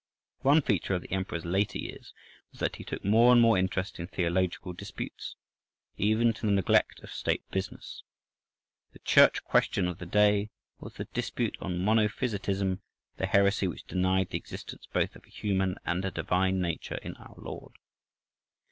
[0.41, 2.11] (13) One feature of the Emperor's later years
[2.49, 5.35] was that he took more and more interest in theological disputes,
[5.95, 8.01] even to the neglect of State business.
[8.93, 12.81] The Church question of the day was the dispute on Monophysitism,
[13.17, 17.15] the heresy which denied the existence both of a human and a divine nature in
[17.17, 17.73] Our Lord.